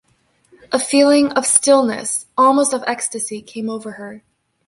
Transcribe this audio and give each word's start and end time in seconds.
A 0.71 0.79
feeling 0.79 1.31
of 1.33 1.45
stillness, 1.45 2.25
almost 2.35 2.73
of 2.73 2.83
ecstasy, 2.87 3.39
came 3.43 3.69
over 3.69 3.91
her. 3.91 4.23